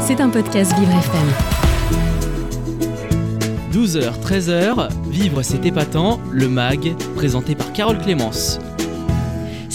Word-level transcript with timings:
C'est 0.00 0.20
un 0.20 0.28
podcast 0.28 0.72
Vivre 0.78 0.92
FM. 0.92 1.28
12h, 3.72 4.20
13h, 4.20 4.88
Vivre 5.08 5.42
c'est 5.42 5.64
épatant, 5.64 6.20
le 6.30 6.48
MAG, 6.48 6.94
présenté 7.14 7.54
par 7.54 7.72
Carole 7.72 7.98
Clémence. 7.98 8.58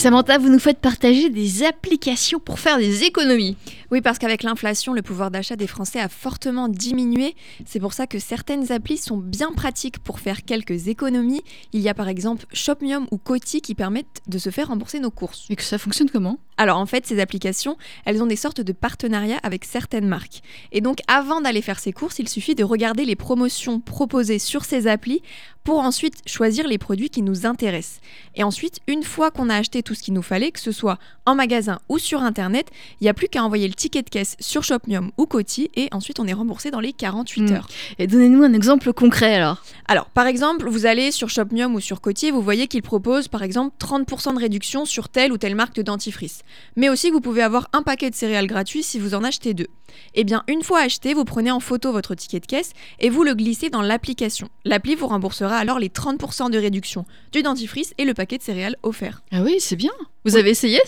Samantha, 0.05 0.38
vous 0.38 0.49
nous 0.49 0.60
faites 0.60 0.78
partager 0.78 1.31
des 1.31 1.63
applications 1.63 2.38
pour 2.38 2.59
faire 2.59 2.78
des 2.78 3.05
économies. 3.05 3.57
Oui, 3.89 4.02
parce 4.02 4.20
qu'avec 4.20 4.43
l'inflation, 4.43 4.93
le 4.93 5.02
pouvoir 5.02 5.31
d'achat 5.31 5.55
des 5.55 5.66
Français 5.66 6.00
a 6.00 6.09
fortement 6.09 6.70
diminué. 6.70 7.36
C'est 7.66 7.80
pour 7.80 7.93
ça 7.93 8.05
que 8.05 8.20
certaines 8.20 8.71
applis 8.71 8.98
sont 8.98 9.18
bien 9.18 9.52
pratiques 9.52 9.98
pour 9.98 10.20
faire 10.20 10.45
quelques 10.45 10.89
économies. 10.89 11.41
Il 11.73 11.81
y 11.81 11.89
a 11.89 11.95
par 11.95 12.07
exemple 12.07 12.45
Shopmium 12.54 13.07
ou 13.09 13.18
Coty 13.18 13.62
qui 13.62 13.73
permettent 13.73 14.21
de 14.27 14.38
se 14.38 14.52
faire 14.52 14.68
rembourser 14.68 14.99
nos 14.99 15.09
courses. 15.09 15.48
Et 15.49 15.55
que 15.55 15.63
ça 15.63 15.80
fonctionne 15.80 16.12
comment? 16.12 16.38
Alors 16.58 16.77
en 16.77 16.85
fait, 16.85 17.08
ces 17.08 17.20
applications, 17.20 17.76
elles 18.05 18.22
ont 18.22 18.27
des 18.27 18.35
sortes 18.35 18.62
de 18.62 18.73
partenariats 18.73 19.40
avec 19.41 19.66
certaines 19.66 20.08
marques. 20.08 20.41
Et 20.72 20.81
donc 20.81 20.99
avant 21.08 21.41
d'aller 21.41 21.63
faire 21.63 21.80
ses 21.80 21.94
courses, 21.94 22.20
il 22.20 22.30
suffit 22.30 22.53
de 22.53 22.63
regarder 22.63 23.05
les 23.05 23.16
promotions 23.16 23.80
proposées 23.80 24.40
sur 24.40 24.66
ces 24.66 24.85
applis 24.85 25.23
pour 25.66 25.80
ensuite 25.80 26.22
choisir 26.28 26.68
les 26.68 26.78
produits 26.78 27.10
qui 27.10 27.24
nous 27.24 27.46
intéressent. 27.46 28.00
Et 28.36 28.44
ensuite, 28.44 28.80
une 28.88 29.04
fois 29.04 29.32
qu'on 29.32 29.50
a 29.50 29.55
acheté 29.55 29.82
tout 29.84 29.96
ce 29.96 30.04
qu'il 30.04 30.14
nous 30.14 30.22
fallait, 30.22 30.52
que 30.52 30.60
ce 30.60 30.72
soit 30.72 31.00
en 31.26 31.34
magasin 31.36 31.80
ou 31.90 31.98
sur 31.98 32.22
Internet, 32.22 32.68
il 33.02 33.05
n'y 33.05 33.10
a 33.10 33.14
plus 33.16 33.28
qu'à 33.28 33.44
envoyer 33.44 33.68
le 33.68 33.74
ticket 33.74 34.04
de 34.04 34.10
caisse 34.10 34.38
sur 34.40 34.64
Shopmium 34.64 35.12
ou 35.18 35.26
Coty 35.26 35.72
et 35.76 35.90
ensuite 35.91 36.20
on 36.20 36.28
est 36.28 36.34
remboursé 36.34 36.70
dans 36.72 36.80
les 36.80 36.94
48 36.94 37.41
Hmm. 37.41 37.54
heures. 37.54 37.68
Et 37.98 38.05
donnez-nous 38.08 38.44
un 38.44 38.54
exemple 38.54 38.94
concret 38.94 39.34
alors. 39.36 39.64
Alors, 39.88 40.05
par 40.05 40.28
exemple, 40.28 40.70
vous 40.70 40.86
allez 40.86 41.12
sur 41.12 41.30
Shopmium 41.30 41.74
ou 41.74 41.80
sur 41.80 42.00
Coty 42.00 42.27
et 42.27 42.32
vous 42.32 42.41
voyez 42.44 42.68
qu'ils 42.68 42.84
proposent 42.84 43.27
par 43.27 43.41
exemple 43.41 43.76
30% 43.80 44.36
de 44.36 44.40
réduction 44.40 44.86
sur 44.86 45.10
telle 45.10 45.32
ou 45.34 45.38
telle 45.40 45.55
marque 45.55 45.76
de 45.76 45.82
dentifrice. 45.82 46.44
Mais 46.76 46.90
aussi 46.90 47.10
vous 47.10 47.22
pouvez 47.22 47.41
avoir 47.41 47.68
un 47.74 47.82
paquet 47.82 48.12
de 48.12 48.16
céréales 48.16 48.48
gratuit 48.48 48.84
si 48.84 49.00
vous 49.00 49.16
en 49.16 49.24
achetez 49.24 49.55
deux. 49.55 49.68
Eh 50.13 50.23
bien, 50.23 50.44
une 50.48 50.63
fois 50.63 50.81
acheté, 50.81 51.13
vous 51.13 51.26
prenez 51.26 51.52
en 51.52 51.59
photo 51.59 51.91
votre 51.91 52.16
ticket 52.16 52.40
de 52.40 52.45
caisse 52.45 52.72
et 52.99 53.09
vous 53.09 53.23
le 53.23 53.34
glissez 53.35 53.70
dans 53.70 53.82
l'application. 53.82 54.49
L'appli 54.65 54.96
vous 54.96 55.07
remboursera 55.07 55.57
alors 55.57 55.79
les 55.79 55.90
30% 55.90 56.49
de 56.51 56.57
réduction 56.57 57.05
du 57.32 57.41
dentifrice 57.43 57.93
et 57.98 58.05
le 58.05 58.13
paquet 58.13 58.38
de 58.38 58.43
céréales 58.43 58.76
offert. 58.84 59.21
Ah 59.32 59.41
oui, 59.41 59.57
c'est 59.60 59.76
bien. 59.76 59.91
Vous 60.26 60.34
Oui. 60.34 60.40
avez 60.40 60.49
essayé? 60.51 60.79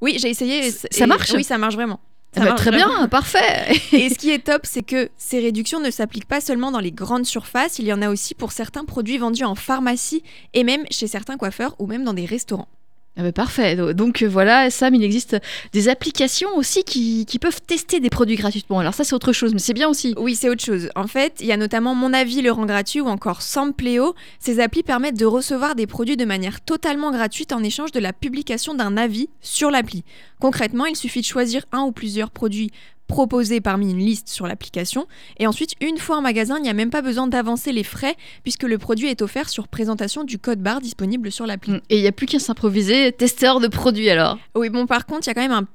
Oui, 0.00 0.16
j'ai 0.18 0.28
essayé. 0.28 0.66
et 0.66 0.70
Ça 0.70 0.88
et- 1.04 1.06
marche? 1.06 1.32
Oui, 1.34 1.42
ça 1.44 1.58
marche 1.58 1.74
vraiment. 1.74 2.00
Ça 2.34 2.42
Ah 2.42 2.44
bah, 2.44 2.50
marche 2.50 2.60
Très 2.60 2.70
vraiment. 2.70 2.98
bien, 2.98 3.08
parfait. 3.08 3.72
Et 3.92 4.10
ce 4.10 4.18
qui 4.18 4.30
est 4.30 4.44
top, 4.44 4.62
c'est 4.64 4.82
que 4.82 5.08
ces 5.16 5.40
réductions 5.40 5.80
ne 5.80 5.90
s'appliquent 5.90 6.28
pas 6.28 6.42
seulement 6.42 6.70
dans 6.70 6.80
les 6.80 6.92
grandes 6.92 7.24
surfaces, 7.24 7.78
il 7.78 7.86
y 7.86 7.92
en 7.94 8.02
a 8.02 8.10
aussi 8.10 8.34
pour 8.34 8.52
certains 8.52 8.84
produits 8.84 9.16
vendus 9.16 9.44
en 9.44 9.54
pharmacie 9.54 10.22
et 10.52 10.62
même 10.62 10.84
chez 10.90 11.06
certains 11.06 11.38
coiffeurs 11.38 11.74
ou 11.78 11.86
même 11.86 12.04
dans 12.04 12.12
des 12.12 12.26
restaurants. 12.26 12.68
Ah 13.18 13.22
bah, 13.22 13.32
parfait. 13.32 13.76
Do- 13.76 13.94
Donc 13.94 14.20
euh, 14.22 14.28
voilà, 14.28 14.68
Sam, 14.70 14.94
il 14.94 15.02
existe 15.02 15.36
des 15.72 15.88
applications 15.88 16.48
aussi 16.56 16.84
qui, 16.84 17.24
peuvent 17.40 17.62
tester 17.62 17.98
des 17.98 18.10
produits 18.10 18.36
gratuitement. 18.36 18.78
Alors 18.80 18.92
ça, 18.92 19.04
c'est 19.04 19.14
autre 19.14 19.32
chose, 19.32 19.52
mais 19.54 19.58
c'est 19.58 19.72
bien 19.72 19.88
aussi. 19.88 20.14
Oui, 20.18 20.34
c'est 20.34 20.50
autre 20.50 20.62
chose. 20.64 20.90
En 20.96 21.06
fait, 21.06 21.36
il 21.40 21.46
y 21.46 21.52
a 21.52 21.56
notamment 21.56 21.94
Mon 21.94 22.12
Avis 22.12 22.42
le 22.42 22.52
rend 22.52 22.66
gratuit 22.66 23.00
ou 23.00 23.06
encore 23.08 23.40
Sampléo. 23.40 24.14
Ces 24.38 24.60
applis 24.60 24.82
permettent 24.82 25.18
de 25.18 25.24
recevoir 25.24 25.74
des 25.74 25.86
produits 25.86 26.16
de 26.18 26.24
manière 26.26 26.60
totalement 26.60 27.10
gratuite 27.10 27.52
en 27.52 27.62
échange 27.62 27.90
de 27.92 28.00
la 28.00 28.12
publication 28.12 28.74
d'un 28.74 28.96
avis 28.98 29.28
sur 29.40 29.70
l'appli. 29.70 30.04
Concrètement, 30.38 30.84
il 30.84 30.96
suffit 30.96 31.20
de 31.20 31.26
choisir 31.26 31.64
un 31.72 31.82
ou 31.84 31.92
plusieurs 31.92 32.30
produits 32.30 32.70
proposés 33.06 33.60
parmi 33.60 33.90
une 33.90 33.98
liste 33.98 34.28
sur 34.28 34.46
l'application 34.46 35.06
et 35.38 35.46
ensuite 35.46 35.74
une 35.80 35.98
fois 35.98 36.16
en 36.18 36.22
magasin 36.22 36.56
il 36.58 36.62
n'y 36.62 36.68
a 36.68 36.74
même 36.74 36.90
pas 36.90 37.02
besoin 37.02 37.26
d'avancer 37.26 37.72
les 37.72 37.84
frais 37.84 38.16
puisque 38.42 38.64
le 38.64 38.78
produit 38.78 39.08
est 39.08 39.22
offert 39.22 39.48
sur 39.48 39.68
présentation 39.68 40.24
du 40.24 40.38
code 40.38 40.60
barre 40.60 40.80
disponible 40.80 41.30
sur 41.30 41.46
l'appli. 41.46 41.74
Et 41.90 41.96
il 41.98 42.02
n'y 42.02 42.08
a 42.08 42.12
plus 42.12 42.26
qu'à 42.26 42.38
s'improviser 42.38 43.12
testeur 43.12 43.60
de 43.60 43.68
produits 43.68 44.10
alors. 44.10 44.38
Oui, 44.54 44.70
bon, 44.70 44.86
par 44.86 45.06
contre, 45.06 45.26
il 45.26 45.28
y 45.28 45.30
a 45.30 45.34
quand 45.34 45.42
même 45.42 45.52
un, 45.52 45.66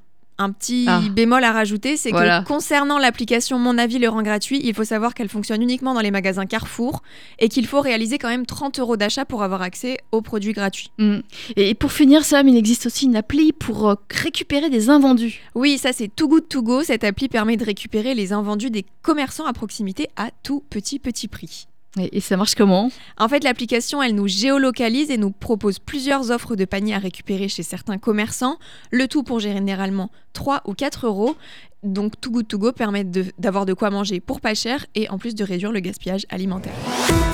un 0.42 0.50
petit 0.50 0.84
Ah. 0.88 1.00
bémol 1.10 1.42
à 1.44 1.52
rajouter, 1.52 1.96
c'est 1.96 2.10
Voilà. 2.10 2.42
que 2.42 2.48
concernant 2.48 2.98
l'application 2.98 3.58
Mon 3.58 3.78
Avis 3.78 3.98
le 3.98 4.08
rend 4.08 4.22
gratuit, 4.22 4.60
il 4.62 4.74
faut 4.74 4.84
savoir 4.84 5.14
qu'elle 5.14 5.28
fonctionne 5.28 5.62
uniquement 5.62 5.94
dans 5.94 6.00
les 6.00 6.10
magasins 6.10 6.46
Carrefour 6.46 7.02
et 7.38 7.48
qu'il 7.48 7.66
faut 7.66 7.80
réaliser 7.80 8.18
quand 8.18 8.28
même 8.28 8.46
30 8.46 8.78
euros 8.78 8.96
d'achat 8.96 9.24
pour 9.24 9.42
avoir 9.42 9.62
accès 9.62 9.98
aux 10.12 10.20
produits 10.22 10.52
gratuits. 10.52 10.90
Mm. 10.98 11.18
Et 11.56 11.74
pour 11.74 11.92
finir, 11.92 12.24
Sam, 12.24 12.48
il 12.48 12.56
existe 12.56 12.86
aussi 12.86 13.06
une 13.06 13.16
appli 13.16 13.52
pour 13.52 13.88
euh, 13.88 13.94
récupérer 14.10 14.68
des 14.70 14.90
invendus. 14.90 15.40
Oui, 15.54 15.78
ça 15.78 15.92
c'est 15.92 16.08
Too 16.14 16.28
Good 16.28 16.48
To 16.48 16.62
Go. 16.62 16.82
Cette 16.82 17.04
appli 17.04 17.28
permet 17.28 17.56
de 17.56 17.64
récupérer 17.64 18.14
les 18.14 18.32
invendus 18.32 18.70
des 18.70 18.84
commerçants 19.02 19.46
à 19.46 19.52
proximité 19.52 20.08
à 20.16 20.30
tout 20.42 20.62
petit 20.70 20.98
petit 20.98 21.28
prix. 21.28 21.66
Et, 21.98 22.16
et 22.16 22.20
ça 22.20 22.36
marche 22.36 22.54
comment 22.54 22.90
En 23.18 23.28
fait, 23.28 23.44
l'application, 23.44 24.02
elle 24.02 24.14
nous 24.14 24.26
géolocalise 24.28 25.10
et 25.10 25.18
nous 25.18 25.30
propose 25.30 25.78
plusieurs 25.78 26.30
offres 26.30 26.56
de 26.56 26.64
paniers 26.64 26.94
à 26.94 26.98
récupérer 26.98 27.48
chez 27.48 27.62
certains 27.62 27.98
commerçants, 27.98 28.56
le 28.90 29.06
tout 29.08 29.22
pour 29.22 29.40
généralement 29.40 30.10
3 30.32 30.62
ou 30.66 30.72
4 30.74 31.06
euros. 31.06 31.36
Donc, 31.82 32.18
Too 32.20 32.30
Good 32.30 32.48
To 32.48 32.58
Go 32.58 32.72
permet 32.72 33.04
de- 33.04 33.26
d'avoir 33.38 33.66
de 33.66 33.74
quoi 33.74 33.90
manger 33.90 34.20
pour 34.20 34.40
pas 34.40 34.54
cher 34.54 34.86
et 34.94 35.10
en 35.10 35.18
plus 35.18 35.34
de 35.34 35.44
réduire 35.44 35.72
le 35.72 35.80
gaspillage 35.80 36.26
alimentaire. 36.30 36.72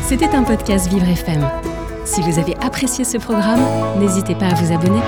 C'était 0.03 0.35
un 0.35 0.43
podcast 0.43 0.89
Vivre 0.89 1.07
FM. 1.09 1.47
Si 2.05 2.23
vous 2.23 2.39
avez 2.39 2.57
apprécié 2.57 3.05
ce 3.05 3.19
programme, 3.19 3.61
n'hésitez 4.01 4.35
pas 4.35 4.47
à 4.47 4.55
vous 4.55 4.73
abonner. 4.73 5.01